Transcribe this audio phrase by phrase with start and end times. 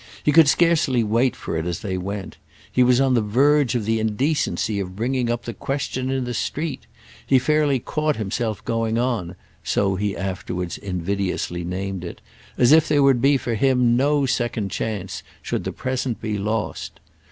[0.23, 2.37] He could scarcely wait for it as they went;
[2.71, 6.33] he was on the verge of the indecency of bringing up the question in the
[6.33, 6.87] street;
[7.23, 13.37] he fairly caught himself going on—so he afterwards invidiously named it—as if there would be
[13.37, 16.99] for him no second chance should the present be lost.